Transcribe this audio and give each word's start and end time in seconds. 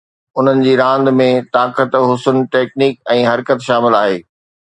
انهن 0.41 0.61
جي 0.67 0.71
راند 0.79 1.11
۾ 1.17 1.27
طاقت، 1.57 1.97
حسن، 2.05 2.41
ٽيڪنڪ 2.55 2.97
۽ 3.19 3.23
حرڪت 3.31 3.69
شامل 3.69 4.01
آهي 4.03 4.19